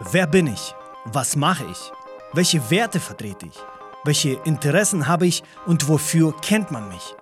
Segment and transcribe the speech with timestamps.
[0.00, 0.74] Wer bin ich?
[1.04, 1.92] Was mache ich?
[2.32, 3.54] Welche Werte vertrete ich?
[4.02, 7.14] Welche Interessen habe ich und wofür kennt man mich?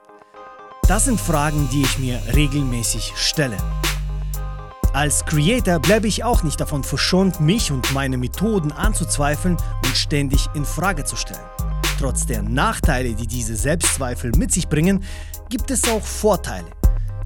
[0.88, 3.58] Das sind Fragen, die ich mir regelmäßig stelle.
[4.94, 10.48] Als Creator bleibe ich auch nicht davon verschont, mich und meine Methoden anzuzweifeln und ständig
[10.54, 11.44] in Frage zu stellen.
[11.98, 15.04] Trotz der Nachteile, die diese Selbstzweifel mit sich bringen,
[15.50, 16.70] gibt es auch Vorteile.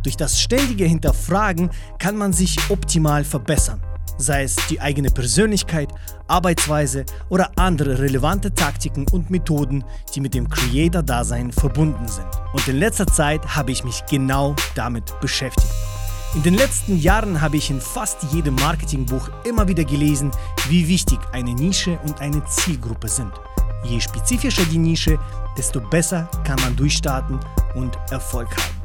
[0.03, 1.71] Durch das ständige Hinterfragen
[2.01, 3.81] kann man sich optimal verbessern
[4.19, 5.89] sei es die eigene Persönlichkeit,
[6.29, 9.85] Arbeitsweise oder andere relevante Taktiken und Methoden,
[10.15, 12.29] die mit dem Creator-Dasein verbunden sind.
[12.53, 15.73] Und in letzter Zeit habe ich mich genau damit beschäftigt.
[16.35, 20.31] In den letzten Jahren habe ich in fast jedem Marketingbuch immer wieder gelesen,
[20.69, 23.33] wie wichtig eine Nische und eine Zielgruppe sind.
[23.85, 25.19] Je spezifischer die Nische,
[25.57, 27.39] desto besser kann man durchstarten
[27.75, 28.77] und Erfolg haben.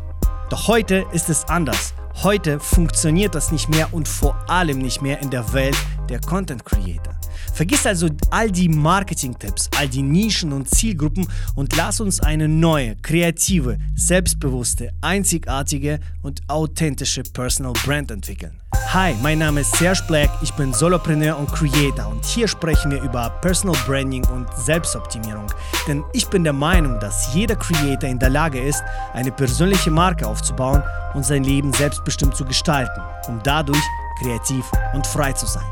[0.50, 1.94] Doch heute ist es anders.
[2.16, 5.76] Heute funktioniert das nicht mehr und vor allem nicht mehr in der Welt
[6.12, 7.16] der Content Creator.
[7.54, 12.96] Vergiss also all die Marketing-Tipps, all die Nischen und Zielgruppen und lass uns eine neue,
[12.98, 18.60] kreative, selbstbewusste, einzigartige und authentische Personal Brand entwickeln.
[18.94, 23.02] Hi, mein Name ist Serge Black, ich bin Solopreneur und Creator und hier sprechen wir
[23.02, 25.48] über Personal Branding und Selbstoptimierung.
[25.88, 28.84] Denn ich bin der Meinung, dass jeder Creator in der Lage ist,
[29.14, 30.84] eine persönliche Marke aufzubauen
[31.14, 33.82] und sein Leben selbstbestimmt zu gestalten, um dadurch
[34.22, 35.64] kreativ und frei zu sein.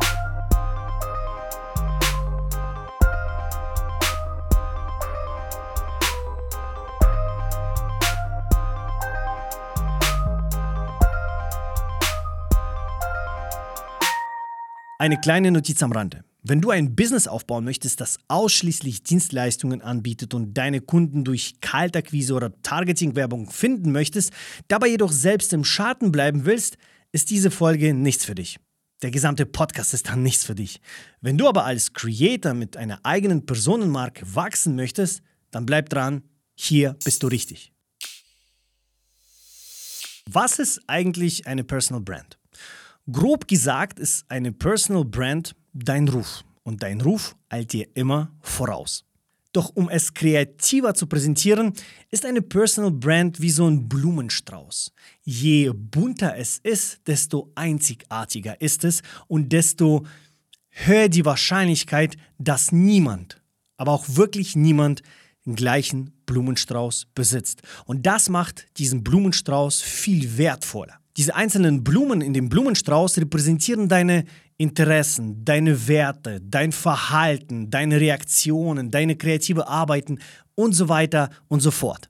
[15.01, 16.25] Eine kleine Notiz am Rande.
[16.43, 22.33] Wenn du ein Business aufbauen möchtest, das ausschließlich Dienstleistungen anbietet und deine Kunden durch Kaltakquise
[22.33, 24.33] oder Targeting-Werbung finden möchtest,
[24.67, 26.77] dabei jedoch selbst im Schatten bleiben willst,
[27.13, 28.57] ist diese Folge nichts für dich.
[29.01, 30.81] Der gesamte Podcast ist dann nichts für dich.
[31.21, 35.21] Wenn du aber als Creator mit einer eigenen Personenmarke wachsen möchtest,
[35.51, 36.23] dann bleib dran,
[36.55, 37.71] hier bist du richtig.
[40.29, 42.38] Was ist eigentlich eine Personal Brand?
[43.11, 49.03] Grob gesagt ist eine Personal Brand dein Ruf und dein Ruf eilt dir immer voraus.
[49.51, 51.73] Doch um es kreativer zu präsentieren,
[52.11, 54.91] ist eine Personal Brand wie so ein Blumenstrauß.
[55.23, 60.05] Je bunter es ist, desto einzigartiger ist es und desto
[60.69, 63.41] höher die Wahrscheinlichkeit, dass niemand,
[63.77, 65.01] aber auch wirklich niemand,
[65.47, 67.63] den gleichen Blumenstrauß besitzt.
[67.85, 70.99] Und das macht diesen Blumenstrauß viel wertvoller.
[71.19, 74.23] Diese einzelnen Blumen in dem Blumenstrauß repräsentieren deine
[74.55, 80.19] Interessen, deine Werte, dein Verhalten, deine Reaktionen, deine kreative Arbeiten
[80.55, 82.07] und so weiter und so fort.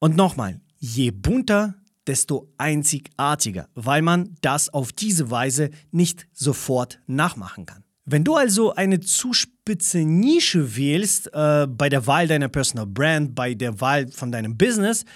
[0.00, 1.76] Und nochmal, je bunter,
[2.06, 7.84] desto einzigartiger, weil man das auf diese Weise nicht sofort nachmachen kann.
[8.04, 13.34] Wenn du also eine zu spitze Nische wählst äh, bei der Wahl deiner Personal Brand,
[13.34, 15.06] bei der Wahl von deinem Business,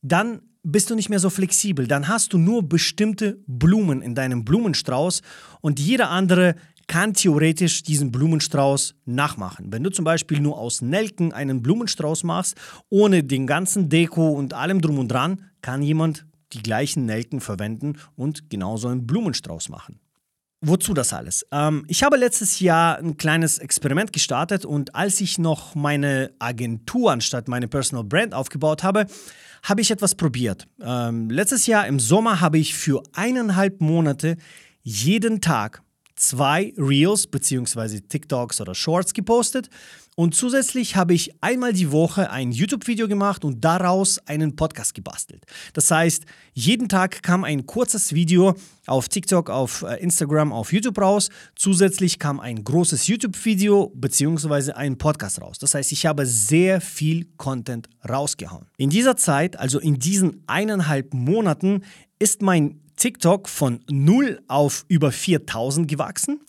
[0.00, 1.86] dann bist du nicht mehr so flexibel.
[1.86, 5.22] Dann hast du nur bestimmte Blumen in deinem Blumenstrauß
[5.60, 9.72] und jeder andere kann theoretisch diesen Blumenstrauß nachmachen.
[9.72, 12.56] Wenn du zum Beispiel nur aus Nelken einen Blumenstrauß machst,
[12.90, 17.98] ohne den ganzen Deko und allem drum und dran, kann jemand die gleichen Nelken verwenden
[18.16, 20.00] und genauso einen Blumenstrauß machen.
[20.66, 21.46] Wozu das alles?
[21.52, 27.12] Ähm, ich habe letztes Jahr ein kleines Experiment gestartet und als ich noch meine Agentur
[27.12, 29.06] anstatt meine Personal Brand aufgebaut habe,
[29.64, 30.68] habe ich etwas probiert.
[30.80, 34.36] Ähm, letztes Jahr im Sommer habe ich für eineinhalb Monate
[34.82, 35.82] jeden Tag
[36.28, 38.00] zwei Reels bzw.
[38.00, 39.70] TikToks oder Shorts gepostet
[40.16, 45.44] und zusätzlich habe ich einmal die Woche ein YouTube-Video gemacht und daraus einen Podcast gebastelt.
[45.72, 48.54] Das heißt, jeden Tag kam ein kurzes Video
[48.86, 51.30] auf TikTok, auf äh, Instagram, auf YouTube raus.
[51.56, 54.72] Zusätzlich kam ein großes YouTube-Video bzw.
[54.72, 55.58] ein Podcast raus.
[55.58, 58.66] Das heißt, ich habe sehr viel Content rausgehauen.
[58.76, 61.82] In dieser Zeit, also in diesen eineinhalb Monaten,
[62.20, 66.40] ist mein TikTok von 0 auf über 4000 gewachsen.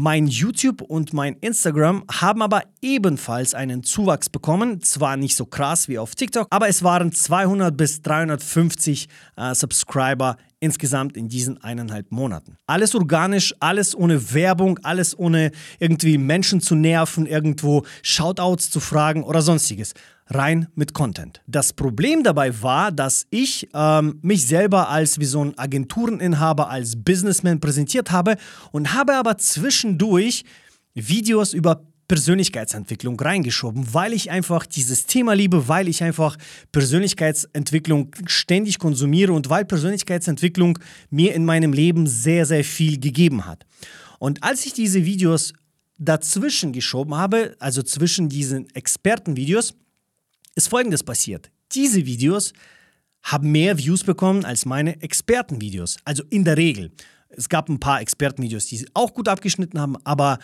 [0.00, 4.80] Mein YouTube und mein Instagram haben aber ebenfalls einen Zuwachs bekommen.
[4.80, 10.36] Zwar nicht so krass wie auf TikTok, aber es waren 200 bis 350 äh, Subscriber
[10.60, 12.56] insgesamt in diesen eineinhalb Monaten.
[12.66, 15.50] Alles organisch, alles ohne Werbung, alles ohne
[15.80, 19.94] irgendwie Menschen zu nerven, irgendwo Shoutouts zu fragen oder sonstiges
[20.28, 21.40] rein mit Content.
[21.46, 27.02] Das Problem dabei war, dass ich ähm, mich selber als wie so ein Agentureninhaber, als
[27.02, 28.36] Businessman präsentiert habe
[28.72, 30.44] und habe aber zwischendurch
[30.94, 36.36] Videos über Persönlichkeitsentwicklung reingeschoben, weil ich einfach dieses Thema liebe, weil ich einfach
[36.72, 40.78] Persönlichkeitsentwicklung ständig konsumiere und weil Persönlichkeitsentwicklung
[41.10, 43.66] mir in meinem Leben sehr, sehr viel gegeben hat.
[44.18, 45.52] Und als ich diese Videos
[45.98, 49.74] dazwischen geschoben habe, also zwischen diesen Expertenvideos,
[50.58, 51.50] ist Folgendes passiert.
[51.72, 52.52] Diese Videos
[53.22, 55.96] haben mehr Views bekommen als meine Expertenvideos.
[56.04, 56.90] Also in der Regel.
[57.30, 60.38] Es gab ein paar Expertenvideos, die auch gut abgeschnitten haben, aber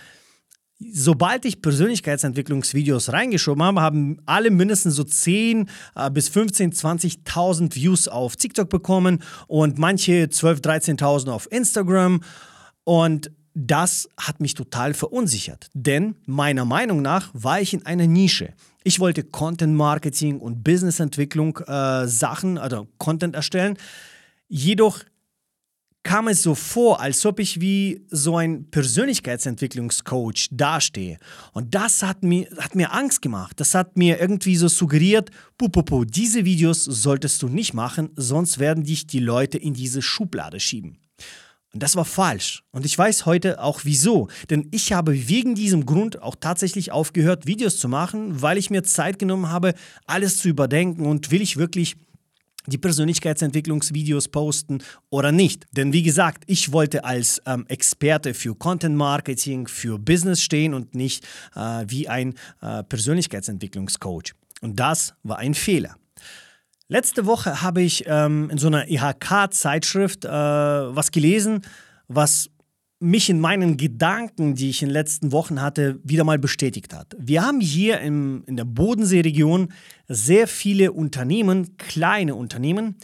[0.92, 8.06] sobald ich Persönlichkeitsentwicklungsvideos reingeschoben habe, haben alle mindestens so 10 äh, bis 15, 20.000 Views
[8.08, 12.20] auf TikTok bekommen und manche 12, 13.000 auf Instagram.
[12.84, 18.52] Und das hat mich total verunsichert, denn meiner Meinung nach war ich in einer Nische.
[18.86, 23.78] Ich wollte Content Marketing und Businessentwicklung äh, Sachen, also Content erstellen.
[24.46, 25.00] Jedoch
[26.02, 31.18] kam es so vor, als ob ich wie so ein Persönlichkeitsentwicklungscoach dastehe.
[31.52, 33.58] Und das hat mir, hat mir Angst gemacht.
[33.58, 38.84] Das hat mir irgendwie so suggeriert, pupupu, diese Videos solltest du nicht machen, sonst werden
[38.84, 40.98] dich die Leute in diese Schublade schieben.
[41.74, 42.62] Und das war falsch.
[42.70, 44.28] Und ich weiß heute auch wieso.
[44.48, 48.84] Denn ich habe wegen diesem Grund auch tatsächlich aufgehört, Videos zu machen, weil ich mir
[48.84, 49.74] Zeit genommen habe,
[50.06, 51.96] alles zu überdenken und will ich wirklich
[52.66, 55.66] die Persönlichkeitsentwicklungsvideos posten oder nicht.
[55.72, 60.94] Denn wie gesagt, ich wollte als ähm, Experte für Content Marketing, für Business stehen und
[60.94, 64.32] nicht äh, wie ein äh, Persönlichkeitsentwicklungscoach.
[64.60, 65.96] Und das war ein Fehler.
[66.94, 71.62] Letzte Woche habe ich ähm, in so einer IHK-Zeitschrift äh, was gelesen,
[72.06, 72.50] was
[73.00, 77.16] mich in meinen Gedanken, die ich in den letzten Wochen hatte, wieder mal bestätigt hat.
[77.18, 79.72] Wir haben hier im, in der Bodenseeregion
[80.06, 82.94] sehr viele Unternehmen, kleine Unternehmen,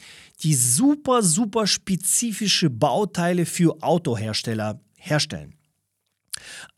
[0.45, 5.57] die super, super spezifische Bauteile für Autohersteller herstellen.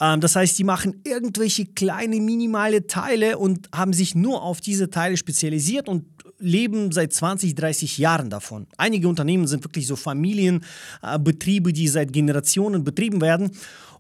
[0.01, 4.89] Ähm, das heißt, die machen irgendwelche kleine, minimale Teile und haben sich nur auf diese
[4.89, 6.07] Teile spezialisiert und
[6.43, 8.67] leben seit 20, 30 Jahren davon.
[8.77, 13.53] Einige Unternehmen sind wirklich so Familienbetriebe, die seit Generationen betrieben werden.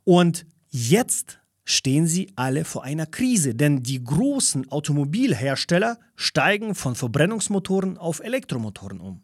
[0.04, 7.96] Und jetzt stehen sie alle vor einer Krise, denn die großen Automobilhersteller steigen von Verbrennungsmotoren
[7.96, 9.22] auf Elektromotoren um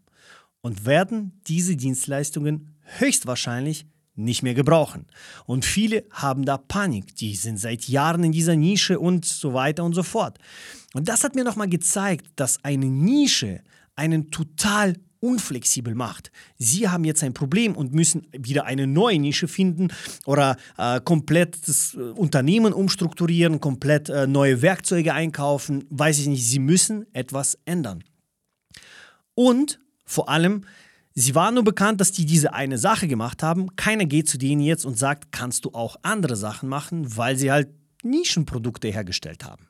[0.61, 5.07] und werden diese Dienstleistungen höchstwahrscheinlich nicht mehr gebrauchen.
[5.47, 9.85] Und viele haben da Panik, die sind seit Jahren in dieser Nische und so weiter
[9.85, 10.39] und so fort.
[10.95, 13.61] Und das hat mir nochmal gezeigt, dass eine Nische
[13.95, 16.31] einen total unflexibel macht.
[16.59, 19.89] Sie haben jetzt ein Problem und müssen wieder eine neue Nische finden
[20.27, 26.47] oder äh, komplett das äh, Unternehmen umstrukturieren, komplett äh, neue Werkzeuge einkaufen, weiß ich nicht.
[26.47, 28.05] Sie müssen etwas ändern.
[29.35, 30.63] Und vor allem,
[31.15, 33.75] Sie waren nur bekannt, dass die diese eine Sache gemacht haben.
[33.75, 37.51] Keiner geht zu denen jetzt und sagt, kannst du auch andere Sachen machen, weil sie
[37.51, 37.71] halt
[38.05, 39.68] Nischenprodukte hergestellt haben.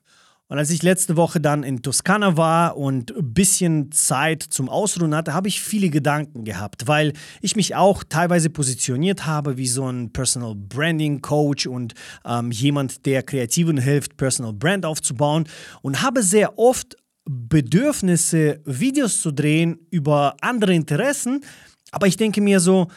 [0.51, 5.15] Und als ich letzte Woche dann in Toskana war und ein bisschen Zeit zum Ausruhen
[5.15, 7.13] hatte, habe ich viele Gedanken gehabt, weil
[7.43, 11.93] ich mich auch teilweise positioniert habe wie so ein Personal Branding Coach und
[12.25, 15.45] ähm, jemand, der Kreativen hilft, Personal Brand aufzubauen
[15.83, 16.97] und habe sehr oft
[17.27, 21.43] Bedürfnisse, Videos zu drehen über andere Interessen,
[21.91, 22.89] aber ich denke mir so,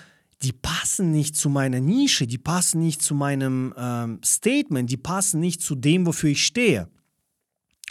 [0.42, 5.42] die passen nicht zu meiner Nische, die passen nicht zu meinem ähm, Statement, die passen
[5.42, 6.88] nicht zu dem, wofür ich stehe.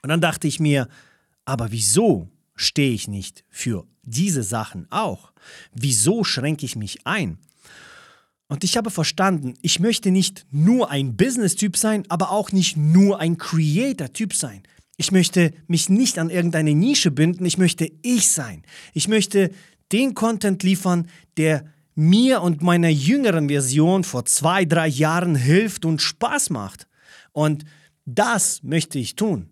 [0.02, 0.88] Und dann dachte ich mir,
[1.44, 5.32] aber wieso stehe ich nicht für diese Sachen auch?
[5.72, 7.38] Wieso schränke ich mich ein?
[8.48, 13.20] Und ich habe verstanden, ich möchte nicht nur ein Business-Typ sein, aber auch nicht nur
[13.20, 14.64] ein Creator-Typ sein.
[14.96, 18.64] Ich möchte mich nicht an irgendeine Nische binden, ich möchte ich sein.
[18.92, 19.50] Ich möchte
[19.92, 21.64] den Content liefern, der
[21.94, 26.86] mir und meiner jüngeren Version vor zwei, drei Jahren hilft und Spaß macht.
[27.32, 27.64] Und
[28.04, 29.48] das möchte ich tun.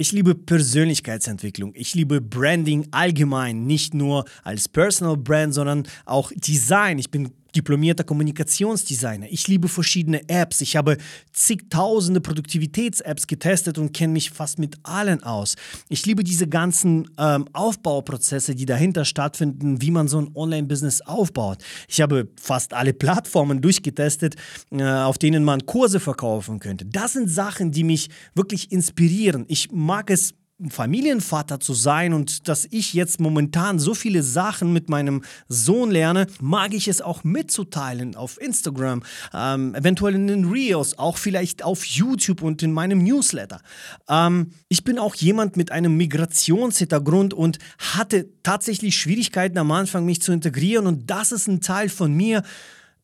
[0.00, 1.72] Ich liebe Persönlichkeitsentwicklung.
[1.74, 7.00] Ich liebe Branding allgemein, nicht nur als Personal Brand, sondern auch Design.
[7.00, 9.26] Ich bin diplomierter Kommunikationsdesigner.
[9.30, 10.60] Ich liebe verschiedene Apps.
[10.60, 10.98] Ich habe
[11.32, 15.56] zigtausende Produktivitäts-Apps getestet und kenne mich fast mit allen aus.
[15.88, 21.58] Ich liebe diese ganzen ähm, Aufbauprozesse, die dahinter stattfinden, wie man so ein Online-Business aufbaut.
[21.88, 24.36] Ich habe fast alle Plattformen durchgetestet,
[24.70, 26.84] äh, auf denen man Kurse verkaufen könnte.
[26.86, 29.44] Das sind Sachen, die mich wirklich inspirieren.
[29.48, 30.34] Ich mag es
[30.70, 36.26] Familienvater zu sein und dass ich jetzt momentan so viele Sachen mit meinem Sohn lerne,
[36.40, 41.84] mag ich es auch mitzuteilen auf Instagram, ähm, eventuell in den Reels, auch vielleicht auf
[41.84, 43.60] YouTube und in meinem Newsletter.
[44.08, 50.22] Ähm, ich bin auch jemand mit einem Migrationshintergrund und hatte tatsächlich Schwierigkeiten am Anfang, mich
[50.22, 52.42] zu integrieren und das ist ein Teil von mir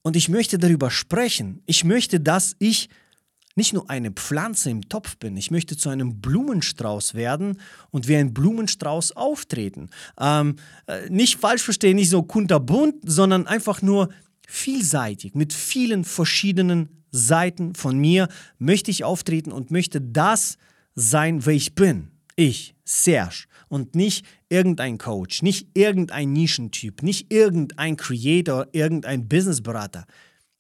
[0.03, 1.63] und ich möchte darüber sprechen.
[1.67, 2.89] Ich möchte, dass ich
[3.55, 8.17] nicht nur eine Pflanze im Topf bin, ich möchte zu einem Blumenstrauß werden und wie
[8.17, 9.91] ein Blumenstrauß auftreten.
[10.19, 10.57] Ähm,
[10.87, 14.09] äh, nicht falsch verstehen, nicht so kunterbunt, sondern einfach nur
[14.47, 20.59] vielseitig, mit vielen verschiedenen Seiten von mir möchte ich auftreten und möchte das
[20.95, 22.11] sein, wer ich bin.
[22.37, 23.45] Ich, Serge.
[23.69, 30.07] Und nicht irgendein Coach, nicht irgendein Nischentyp, nicht irgendein Creator, irgendein Businessberater.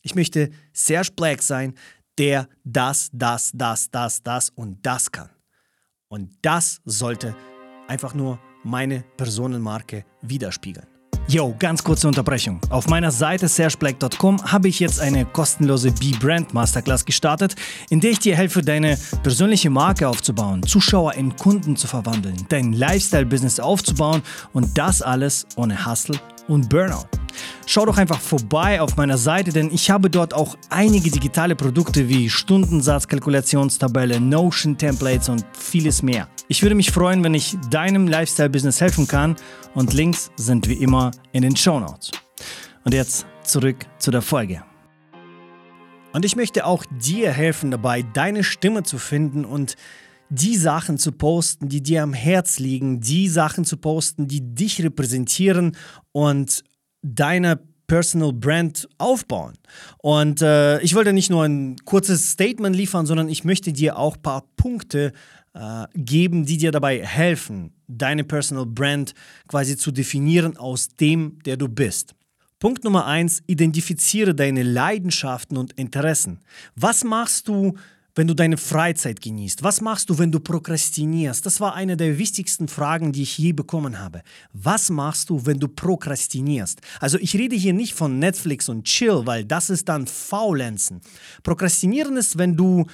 [0.03, 1.75] Ich möchte Serge Black sein,
[2.19, 5.31] der das, das, das, das, das und das kann.
[6.09, 7.35] Und das sollte
[7.89, 10.87] einfach nur meine Personenmarke widerspiegeln.
[11.27, 12.61] Yo, ganz kurze Unterbrechung.
[12.69, 17.57] Auf meiner Seite sergeblack.com habe ich jetzt eine kostenlose B-Brand Masterclass gestartet,
[17.89, 22.75] in der ich dir helfe, deine persönliche Marke aufzubauen, Zuschauer in Kunden zu verwandeln, dein
[22.75, 27.09] Lifestyle-Business aufzubauen und das alles ohne Hustle und Burnout.
[27.67, 32.09] Schau doch einfach vorbei auf meiner Seite, denn ich habe dort auch einige digitale Produkte
[32.09, 36.29] wie Stundensatz, Kalkulationstabelle, Notion Templates und vieles mehr.
[36.49, 39.37] Ich würde mich freuen, wenn ich deinem Lifestyle-Business helfen kann
[39.75, 42.11] und Links sind wie immer in den Show Notes.
[42.85, 44.63] Und jetzt zurück zu der Folge.
[46.13, 49.77] Und ich möchte auch dir helfen dabei, deine Stimme zu finden und
[50.35, 54.83] die Sachen zu posten, die dir am Herz liegen, die Sachen zu posten, die dich
[54.83, 55.77] repräsentieren
[56.13, 56.65] und
[57.03, 59.55] deine Personal Brand aufbauen.
[59.99, 64.17] Und äh, ich wollte nicht nur ein kurzes Statement liefern, sondern ich möchte dir auch
[64.17, 65.13] ein paar Punkte
[65.53, 69.15] äh, geben, die dir dabei helfen, deine Personal Brand
[69.49, 72.15] quasi zu definieren aus dem, der du bist.
[72.59, 76.41] Punkt Nummer eins: Identifiziere deine Leidenschaften und Interessen.
[76.75, 77.75] Was machst du,
[78.15, 79.63] wenn du deine Freizeit genießt?
[79.63, 81.45] Was machst du, wenn du prokrastinierst?
[81.45, 84.23] Das war eine der wichtigsten Fragen, die ich je bekommen habe.
[84.53, 86.81] Was machst du, wenn du prokrastinierst?
[87.01, 91.01] Also ich rede hier nicht von Netflix und Chill, weil das ist dann Faulenzen.
[91.43, 92.87] Prokrastinieren ist, wenn du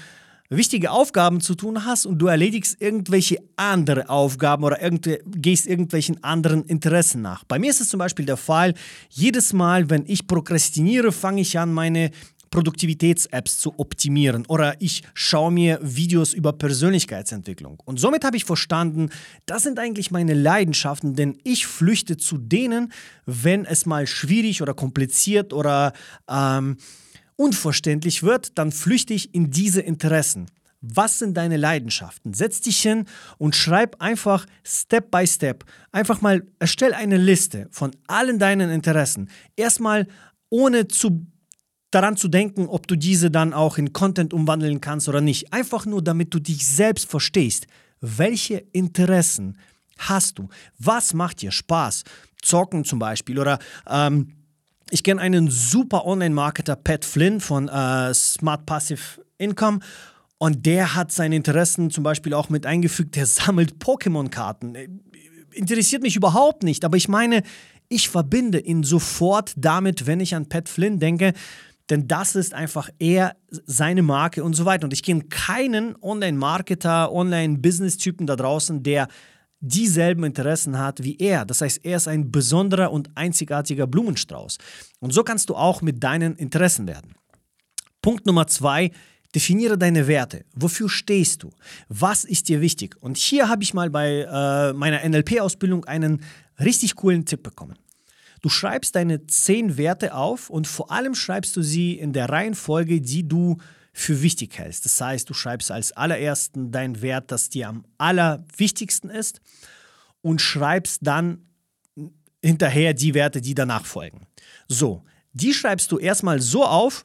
[0.48, 6.24] wichtige Aufgaben zu tun hast und du erledigst irgendwelche andere Aufgaben oder irgendw gehst irgendwelchen
[6.24, 7.44] anderen Interessen nach.
[7.44, 8.74] Bei mir ist es zum Beispiel der Fall,
[9.10, 12.10] jedes Mal, wenn ich prokrastiniere, fange ich an, meine
[12.50, 17.80] Produktivitäts-Apps zu optimieren oder ich schaue mir Videos über Persönlichkeitsentwicklung.
[17.84, 19.10] Und somit habe ich verstanden,
[19.46, 22.92] das sind eigentlich meine Leidenschaften, denn ich flüchte zu denen,
[23.26, 25.92] wenn es mal schwierig oder kompliziert oder
[26.28, 26.76] ähm,
[27.36, 30.46] unverständlich wird, dann flüchte ich in diese Interessen.
[30.82, 32.32] Was sind deine Leidenschaften?
[32.32, 33.04] Setz dich hin
[33.38, 35.64] und schreib einfach Step by Step.
[35.92, 39.28] Einfach mal erstell eine Liste von allen deinen Interessen.
[39.56, 40.06] Erstmal
[40.48, 41.26] ohne zu,
[41.90, 45.52] daran zu denken, ob du diese dann auch in Content umwandeln kannst oder nicht.
[45.52, 47.66] Einfach nur, damit du dich selbst verstehst.
[48.00, 49.58] Welche Interessen
[49.98, 50.48] hast du?
[50.78, 52.04] Was macht dir Spaß?
[52.42, 54.32] Zocken zum Beispiel oder ähm,
[54.90, 59.80] ich kenne einen super Online-Marketer, Pat Flynn von äh, Smart Passive Income.
[60.38, 63.14] Und der hat seine Interessen zum Beispiel auch mit eingefügt.
[63.14, 64.74] Der sammelt Pokémon-Karten.
[64.74, 64.88] Äh,
[65.52, 67.42] interessiert mich überhaupt nicht, aber ich meine,
[67.88, 71.34] ich verbinde ihn sofort damit, wenn ich an Pat Flynn denke,
[71.90, 74.84] denn das ist einfach eher seine Marke und so weiter.
[74.84, 79.08] Und ich kenne keinen Online-Marketer, Online-Business-Typen da draußen, der
[79.60, 81.44] dieselben Interessen hat wie er.
[81.44, 84.58] Das heißt, er ist ein besonderer und einzigartiger Blumenstrauß.
[85.00, 87.14] Und so kannst du auch mit deinen Interessen werden.
[88.00, 88.90] Punkt Nummer zwei,
[89.34, 90.44] definiere deine Werte.
[90.54, 91.50] Wofür stehst du?
[91.88, 92.96] Was ist dir wichtig?
[93.00, 96.22] Und hier habe ich mal bei äh, meiner NLP-Ausbildung einen
[96.58, 97.76] richtig coolen Tipp bekommen.
[98.40, 103.00] Du schreibst deine zehn Werte auf und vor allem schreibst du sie in der Reihenfolge,
[103.00, 103.58] die du
[103.92, 104.84] für wichtig hältst.
[104.84, 109.40] Das heißt, du schreibst als allerersten dein Wert, das dir am allerwichtigsten ist
[110.22, 111.46] und schreibst dann
[112.42, 114.26] hinterher die Werte, die danach folgen.
[114.68, 117.04] So, die schreibst du erstmal so auf,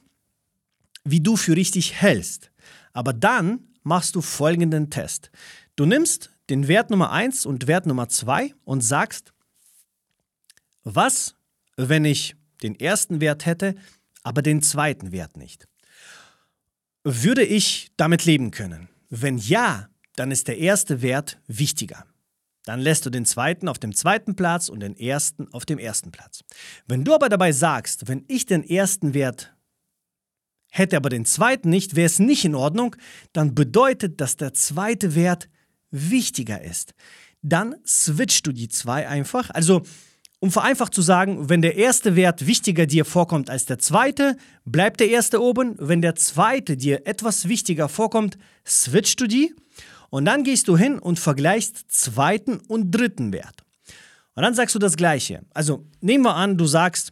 [1.04, 2.52] wie du für richtig hältst.
[2.94, 5.32] Aber dann machst du folgenden Test.
[5.76, 9.34] Du nimmst den Wert Nummer 1 und Wert Nummer 2 und sagst,
[10.86, 11.36] was,
[11.76, 13.76] wenn ich den ersten Wert hätte,
[14.24, 15.68] aber den zweiten Wert nicht?
[17.04, 18.88] Würde ich damit leben können?
[19.10, 22.06] Wenn ja, dann ist der erste Wert wichtiger.
[22.64, 26.12] Dann lässt du den zweiten auf dem zweiten Platz und den ersten auf dem ersten
[26.12, 26.44] Platz.
[26.88, 29.56] Wenn du aber dabei sagst, wenn ich den ersten Wert
[30.72, 32.96] hätte, aber den zweiten nicht, wäre es nicht in Ordnung,
[33.34, 35.48] dann bedeutet, dass der zweite Wert
[35.92, 36.94] wichtiger ist.
[37.42, 39.52] Dann switchst du die zwei einfach.
[39.52, 39.84] Also
[40.46, 45.00] um vereinfacht zu sagen, wenn der erste Wert wichtiger dir vorkommt als der zweite, bleibt
[45.00, 45.76] der erste oben.
[45.80, 49.56] Wenn der zweite dir etwas wichtiger vorkommt, switchst du die.
[50.12, 53.64] Und dann gehst du hin und vergleichst zweiten und dritten Wert.
[54.36, 55.42] Und dann sagst du das Gleiche.
[55.52, 57.12] Also nehmen wir an, du sagst,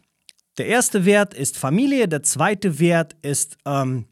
[0.56, 4.04] der erste Wert ist Familie, der zweite Wert ist ähm,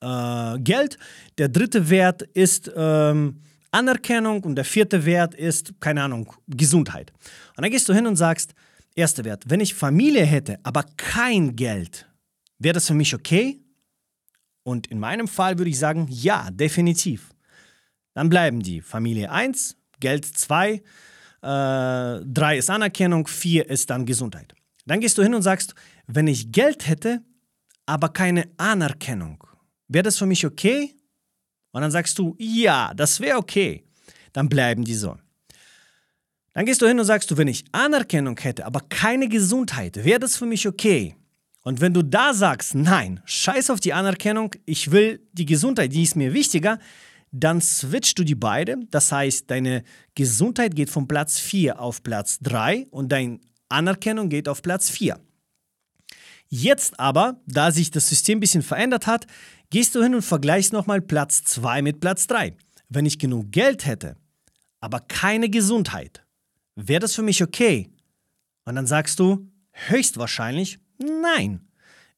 [0.00, 0.98] äh, Geld,
[1.38, 3.40] der dritte Wert ist ähm,
[3.74, 7.12] Anerkennung und der vierte Wert ist, keine Ahnung, Gesundheit.
[7.56, 8.54] Und dann gehst du hin und sagst,
[8.94, 9.44] Erster Wert.
[9.46, 12.08] Wenn ich Familie hätte, aber kein Geld,
[12.58, 13.60] wäre das für mich okay?
[14.62, 17.34] Und in meinem Fall würde ich sagen, ja, definitiv.
[18.14, 20.82] Dann bleiben die Familie 1, Geld 2,
[21.42, 24.54] 3 äh, ist Anerkennung, 4 ist dann Gesundheit.
[24.86, 25.74] Dann gehst du hin und sagst,
[26.06, 27.22] wenn ich Geld hätte,
[27.86, 29.42] aber keine Anerkennung,
[29.88, 30.94] wäre das für mich okay?
[31.74, 33.82] Und dann sagst du, ja, das wäre okay.
[34.32, 35.16] Dann bleiben die so.
[36.52, 40.20] Dann gehst du hin und sagst du, wenn ich Anerkennung hätte, aber keine Gesundheit, wäre
[40.20, 41.16] das für mich okay?
[41.62, 46.04] Und wenn du da sagst, nein, scheiß auf die Anerkennung, ich will die Gesundheit, die
[46.04, 46.78] ist mir wichtiger,
[47.32, 48.76] dann switchst du die beide.
[48.92, 49.82] Das heißt, deine
[50.14, 55.18] Gesundheit geht von Platz 4 auf Platz 3 und deine Anerkennung geht auf Platz 4.
[56.48, 59.26] Jetzt aber, da sich das System ein bisschen verändert hat,
[59.74, 62.56] gehst du hin und vergleichst nochmal Platz 2 mit Platz 3.
[62.90, 64.14] Wenn ich genug Geld hätte,
[64.78, 66.24] aber keine Gesundheit,
[66.76, 67.90] wäre das für mich okay?
[68.66, 71.66] Und dann sagst du, höchstwahrscheinlich nein.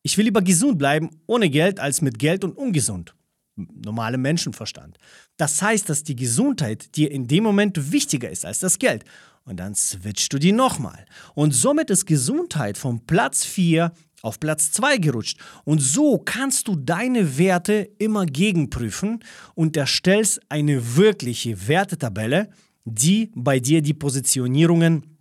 [0.03, 3.15] Ich will lieber gesund bleiben ohne Geld als mit Geld und ungesund.
[3.55, 4.99] Normalem Menschenverstand.
[5.39, 9.07] Das heißt, dass die Gesundheit dir in dem Moment wichtiger ist als das Geld.
[9.45, 11.07] Und dann switchst du die nochmal.
[11.35, 13.93] Und somit ist Gesundheit vom Platz 4
[14.23, 15.39] auf Platz 2 gerutscht.
[15.65, 19.23] Und so kannst du deine Werte immer gegenprüfen
[19.55, 22.51] und erstellst eine wirkliche Wertetabelle,
[22.85, 25.19] die bei dir die Positionierungen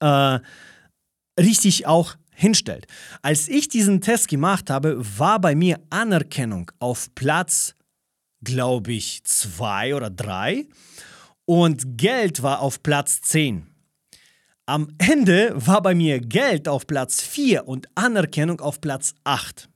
[0.00, 0.38] äh,
[1.38, 2.86] richtig auch hinstellt.
[3.22, 7.74] Als ich diesen Test gemacht habe, war bei mir Anerkennung auf Platz,
[8.42, 10.66] glaube ich, 2 oder 3
[11.44, 13.71] und Geld war auf Platz 10.
[14.66, 19.68] Am Ende war bei mir Geld auf Platz 4 und Anerkennung auf Platz 8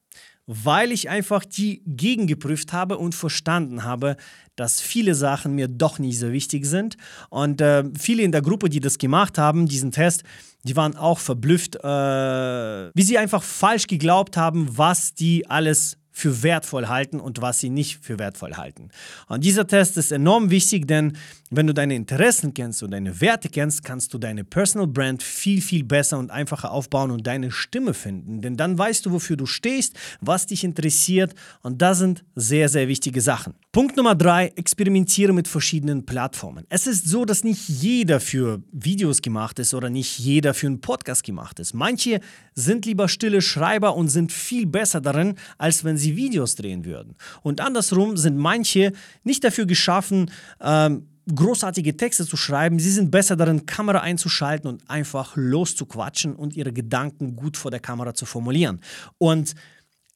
[0.49, 4.17] weil ich einfach die gegengeprüft habe und verstanden habe,
[4.55, 6.97] dass viele Sachen mir doch nicht so wichtig sind.
[7.31, 10.23] Und äh, viele in der Gruppe, die das gemacht haben, diesen Test,
[10.63, 16.43] die waren auch verblüfft, äh, wie sie einfach falsch geglaubt haben, was die alles für
[16.43, 18.89] wertvoll halten und was sie nicht für wertvoll halten.
[19.29, 21.19] Und dieser Test ist enorm wichtig, denn
[21.51, 25.61] wenn du deine Interessen kennst und deine Werte kennst, kannst du deine Personal Brand viel,
[25.61, 28.41] viel besser und einfacher aufbauen und deine Stimme finden.
[28.41, 32.89] Denn dann weißt du, wofür du stehst, was dich interessiert und das sind sehr, sehr
[32.89, 33.55] wichtige Sachen.
[33.73, 36.65] Punkt Nummer drei, experimentiere mit verschiedenen Plattformen.
[36.69, 40.81] Es ist so, dass nicht jeder für Videos gemacht ist oder nicht jeder für einen
[40.81, 41.75] Podcast gemacht ist.
[41.75, 42.21] Manche
[42.55, 47.17] sind lieber stille Schreiber und sind viel besser darin, als wenn sie Videos drehen würden.
[47.43, 48.93] Und andersrum sind manche
[49.25, 50.31] nicht dafür geschaffen,
[50.61, 52.79] ähm, großartige Texte zu schreiben.
[52.79, 57.81] Sie sind besser darin, Kamera einzuschalten und einfach loszuquatschen und ihre Gedanken gut vor der
[57.81, 58.81] Kamera zu formulieren.
[59.19, 59.55] Und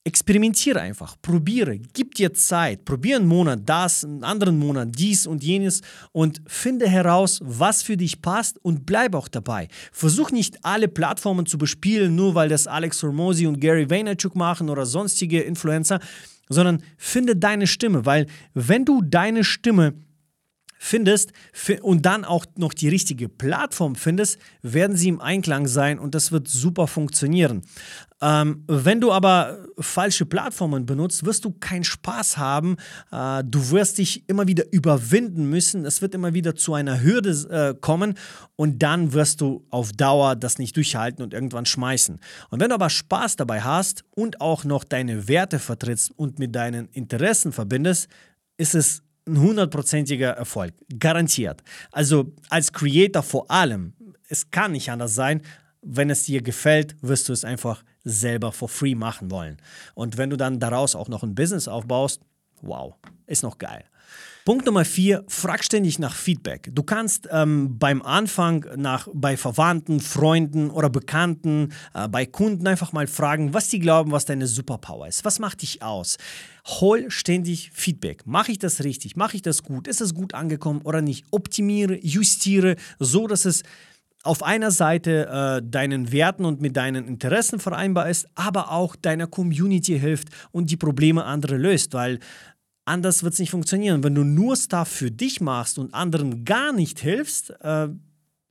[0.05, 5.45] experimentiere einfach, probiere, gib dir Zeit, probiere einen Monat das, einen anderen Monat dies und
[5.45, 9.69] jenes und finde heraus, was für dich passt und bleib auch dabei.
[9.93, 14.71] Versuch nicht alle Plattformen zu bespielen, nur weil das Alex Hormozy und Gary Vaynerchuk machen
[14.71, 16.01] oder sonstige Influencer,
[16.49, 19.95] sondern finde deine Stimme, weil wenn du deine Stimme
[20.83, 21.33] findest
[21.83, 26.33] und dann auch noch die richtige Plattform findest, werden sie im Einklang sein und das
[26.33, 27.63] wird super funktionieren.
[28.23, 32.77] Ähm, wenn du aber falsche Plattformen benutzt, wirst du keinen Spaß haben.
[33.13, 35.85] Äh, du wirst dich immer wieder überwinden müssen.
[35.85, 38.15] Es wird immer wieder zu einer Hürde äh, kommen
[38.57, 42.21] und dann wirst du auf Dauer das nicht durchhalten und irgendwann schmeißen.
[42.49, 46.55] Und wenn du aber Spaß dabei hast und auch noch deine Werte vertrittst und mit
[46.55, 48.09] deinen Interessen verbindest,
[48.57, 50.75] ist es ein hundertprozentiger Erfolg.
[50.99, 51.63] Garantiert.
[51.93, 53.95] Also als Creator vor allem.
[54.29, 55.43] Es kann nicht anders sein.
[55.83, 59.57] Wenn es dir gefällt, wirst du es einfach selber for free machen wollen.
[59.95, 62.21] Und wenn du dann daraus auch noch ein Business aufbaust,
[62.63, 62.95] wow,
[63.27, 63.85] ist noch geil.
[64.47, 66.71] Punkt Nummer vier, frag ständig nach Feedback.
[66.73, 72.93] Du kannst ähm, beim Anfang nach, bei Verwandten, Freunden oder Bekannten, äh, bei Kunden einfach
[72.93, 75.27] mal fragen, was die glauben, was deine Superpower ist.
[75.27, 76.17] Was macht dich aus?
[76.67, 78.27] Hol ständig Feedback.
[78.27, 79.15] Mache ich das richtig?
[79.15, 79.87] Mache ich das gut?
[79.87, 81.27] Ist es gut angekommen oder nicht?
[81.31, 83.63] Optimiere, justiere, so dass es
[84.23, 89.27] auf einer Seite äh, deinen Werten und mit deinen Interessen vereinbar ist, aber auch deiner
[89.27, 92.19] Community hilft und die Probleme anderer löst, weil
[92.91, 94.03] Anders wird es nicht funktionieren.
[94.03, 97.87] Wenn du nur Stuff für dich machst und anderen gar nicht hilfst, äh,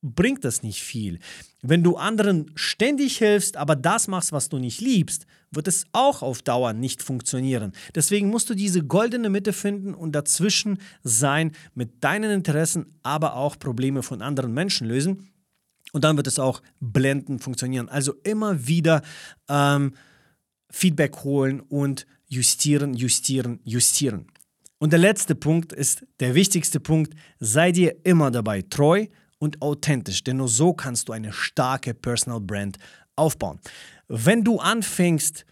[0.02, 1.20] bringt das nicht viel.
[1.62, 6.22] Wenn du anderen ständig hilfst, aber das machst, was du nicht liebst, wird es auch
[6.22, 7.74] auf Dauer nicht funktionieren.
[7.96, 13.60] Deswegen musst du diese goldene Mitte finden und dazwischen sein mit deinen Interessen, aber auch
[13.60, 15.34] Probleme von anderen Menschen lösen.
[15.92, 17.90] Und dann wird es auch blendend funktionieren.
[17.90, 19.02] Also immer wieder
[19.50, 19.96] ähm,
[20.70, 24.28] Feedback holen und justieren, justieren, justieren.
[24.78, 27.14] Und der letzte Punkt ist der wichtigste Punkt.
[27.40, 32.40] Sei dir immer dabei treu und authentisch, denn nur so kannst du eine starke Personal
[32.40, 32.78] Brand
[33.16, 33.60] aufbauen.
[34.08, 35.46] Wenn du anfängst,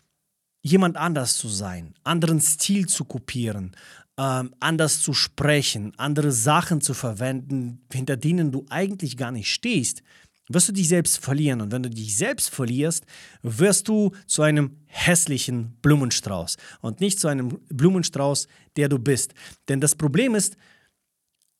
[0.61, 3.75] jemand anders zu sein, anderen Stil zu kopieren,
[4.17, 10.03] ähm, anders zu sprechen, andere Sachen zu verwenden, hinter denen du eigentlich gar nicht stehst,
[10.49, 11.61] wirst du dich selbst verlieren.
[11.61, 13.05] Und wenn du dich selbst verlierst,
[13.41, 19.33] wirst du zu einem hässlichen Blumenstrauß und nicht zu einem Blumenstrauß, der du bist.
[19.67, 20.57] Denn das Problem ist,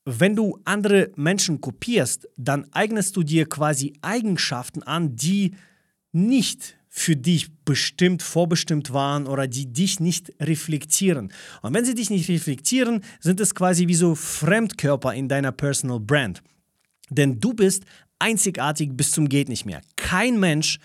[0.06, 5.56] wenn du andere Menschen kopierst, dann eignest du dir quasi Eigenschaften an, die
[6.14, 11.32] nicht für dich bestimmt, vorbestimmt waren oder die dich nicht reflektieren.
[11.62, 16.00] Und wenn sie dich nicht reflektieren, sind es quasi wie so Fremdkörper in deiner Personal
[16.00, 16.42] Brand.
[17.10, 17.84] Denn du bist
[18.20, 19.82] einzigartig bis zum geht nicht mehr.
[19.96, 20.80] Kein Mensch,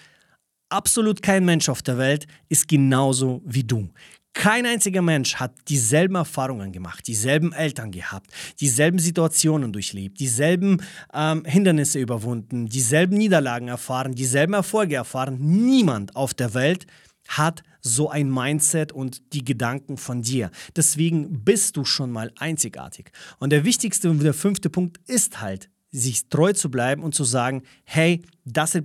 [0.68, 3.88] absolut kein Mensch auf der Welt ist genauso wie du.
[4.34, 11.44] Kein einziger Mensch hat dieselben Erfahrungen gemacht, dieselben Eltern gehabt, dieselben Situationen durchlebt, dieselben ähm,
[11.44, 15.36] Hindernisse überwunden, dieselben Niederlagen erfahren, dieselben Erfolge erfahren.
[15.38, 16.86] Niemand auf der Welt
[17.28, 20.50] hat so ein Mindset und die Gedanken von dir.
[20.76, 23.10] Deswegen bist du schon mal einzigartig.
[23.38, 27.22] Und der wichtigste und der fünfte Punkt ist halt, sich treu zu bleiben und zu
[27.22, 28.76] sagen, hey, das,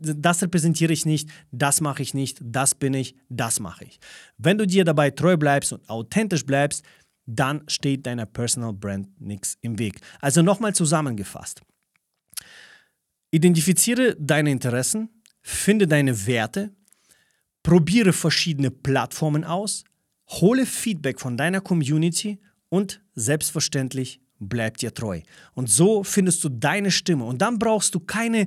[0.00, 4.00] das repräsentiere ich nicht, das mache ich nicht, das bin ich, das mache ich.
[4.36, 6.84] Wenn du dir dabei treu bleibst und authentisch bleibst,
[7.26, 10.00] dann steht deiner Personal Brand nichts im Weg.
[10.20, 11.62] Also nochmal zusammengefasst.
[13.30, 15.10] Identifiziere deine Interessen,
[15.42, 16.72] finde deine Werte,
[17.62, 19.84] probiere verschiedene Plattformen aus,
[20.28, 25.20] hole Feedback von deiner Community und selbstverständlich bleib dir treu.
[25.54, 27.24] Und so findest du deine Stimme.
[27.24, 28.46] Und dann brauchst du keine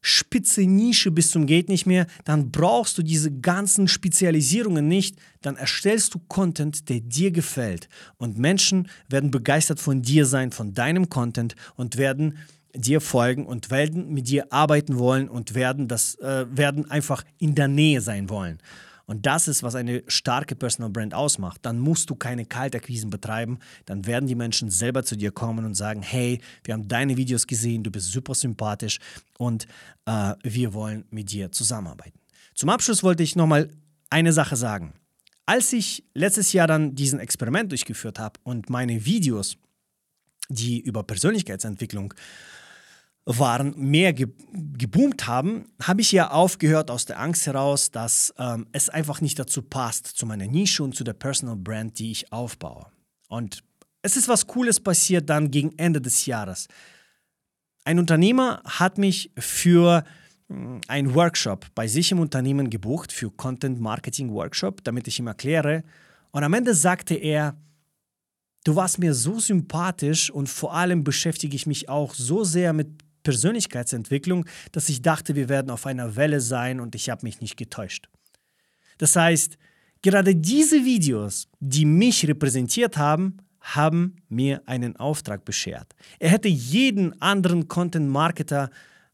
[0.00, 5.56] spitze Nische bis zum geht nicht mehr, dann brauchst du diese ganzen Spezialisierungen nicht, dann
[5.56, 11.08] erstellst du Content, der dir gefällt und Menschen werden begeistert von dir sein, von deinem
[11.08, 12.38] Content und werden
[12.74, 17.54] dir folgen und werden mit dir arbeiten wollen und werden das äh, werden einfach in
[17.54, 18.58] der Nähe sein wollen.
[19.08, 21.60] Und das ist, was eine starke Personal Brand ausmacht.
[21.62, 23.58] Dann musst du keine Kaltakquisen betreiben.
[23.86, 27.46] Dann werden die Menschen selber zu dir kommen und sagen, hey, wir haben deine Videos
[27.46, 28.98] gesehen, du bist super sympathisch
[29.38, 29.66] und
[30.04, 32.20] äh, wir wollen mit dir zusammenarbeiten.
[32.54, 33.70] Zum Abschluss wollte ich nochmal
[34.10, 34.92] eine Sache sagen.
[35.46, 39.56] Als ich letztes Jahr dann diesen Experiment durchgeführt habe und meine Videos,
[40.50, 42.12] die über Persönlichkeitsentwicklung
[43.28, 48.66] waren, mehr ge geboomt haben, habe ich ja aufgehört aus der Angst heraus, dass ähm,
[48.72, 52.32] es einfach nicht dazu passt, zu meiner Nische und zu der Personal Brand, die ich
[52.32, 52.86] aufbaue.
[53.28, 53.62] Und
[54.00, 56.68] es ist was Cooles passiert dann gegen Ende des Jahres.
[57.84, 60.04] Ein Unternehmer hat mich für
[60.48, 65.26] hm, einen Workshop bei sich im Unternehmen gebucht, für Content Marketing Workshop, damit ich ihm
[65.26, 65.84] erkläre.
[66.30, 67.56] Und am Ende sagte er,
[68.64, 73.07] du warst mir so sympathisch und vor allem beschäftige ich mich auch so sehr mit
[73.28, 77.58] Persönlichkeitsentwicklung, dass ich dachte, wir werden auf einer Welle sein und ich habe mich nicht
[77.58, 78.08] getäuscht.
[78.96, 79.58] Das heißt,
[80.00, 85.94] gerade diese Videos, die mich repräsentiert haben, haben mir einen Auftrag beschert.
[86.18, 88.70] Er hätte jeden anderen Content-Marketer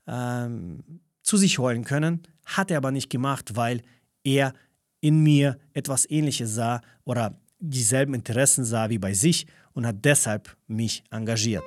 [0.07, 3.83] ähm, zu sich holen können, hat er aber nicht gemacht, weil
[4.23, 4.55] er
[5.01, 10.57] in mir etwas Ähnliches sah oder dieselben Interessen sah wie bei sich und hat deshalb
[10.69, 11.65] mich engagiert.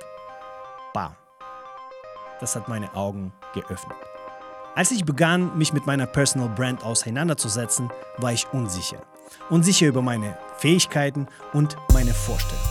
[0.94, 1.14] Bam
[2.40, 3.96] das hat meine Augen geöffnet.
[4.74, 9.02] Als ich begann, mich mit meiner Personal Brand auseinanderzusetzen, war ich unsicher.
[9.50, 12.68] Unsicher über meine Fähigkeiten und meine Vorstellungen.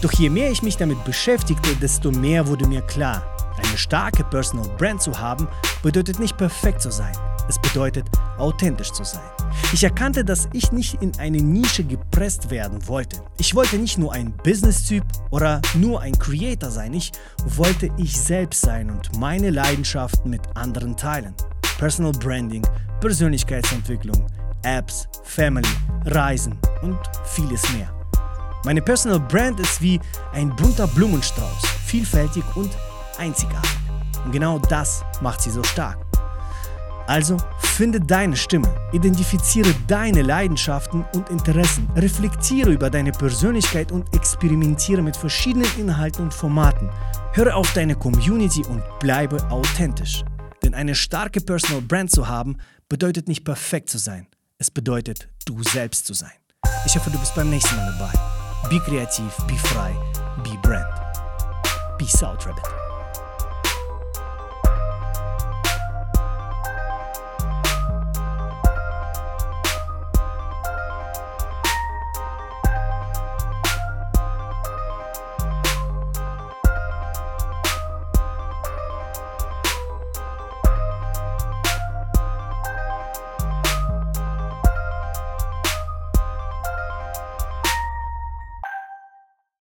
[0.00, 3.22] Doch je mehr ich mich damit beschäftigte, desto mehr wurde mir klar,
[3.56, 5.46] eine starke Personal Brand zu haben,
[5.82, 7.16] bedeutet nicht perfekt zu sein.
[7.48, 9.41] Es bedeutet, authentisch zu sein.
[9.74, 13.22] Ich erkannte, dass ich nicht in eine Nische gepresst werden wollte.
[13.38, 16.92] Ich wollte nicht nur ein Business-Typ oder nur ein Creator sein.
[16.92, 17.10] Ich
[17.46, 21.34] wollte ich selbst sein und meine Leidenschaften mit anderen teilen.
[21.78, 22.66] Personal Branding,
[23.00, 24.26] Persönlichkeitsentwicklung,
[24.62, 25.66] Apps, Family,
[26.04, 27.90] Reisen und vieles mehr.
[28.66, 29.98] Meine Personal Brand ist wie
[30.34, 32.70] ein bunter Blumenstrauß, vielfältig und
[33.16, 33.70] einzigartig.
[34.22, 36.11] Und genau das macht sie so stark.
[37.12, 45.02] Also finde deine Stimme, identifiziere deine Leidenschaften und Interessen, reflektiere über deine Persönlichkeit und experimentiere
[45.02, 46.88] mit verschiedenen Inhalten und Formaten.
[47.34, 50.24] Höre auf deine Community und bleibe authentisch.
[50.62, 52.56] Denn eine starke Personal Brand zu haben,
[52.88, 54.26] bedeutet nicht perfekt zu sein.
[54.56, 56.32] Es bedeutet, du selbst zu sein.
[56.86, 58.70] Ich hoffe, du bist beim nächsten Mal dabei.
[58.70, 59.92] Be kreativ, be frei,
[60.42, 60.86] be brand.
[61.98, 62.81] Peace out, Rabbit.